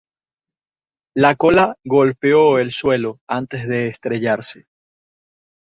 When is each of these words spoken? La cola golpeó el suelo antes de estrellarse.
La 1.15 1.35
cola 1.35 1.77
golpeó 1.85 2.57
el 2.57 2.71
suelo 2.71 3.19
antes 3.27 3.67
de 3.67 3.87
estrellarse. 3.87 4.65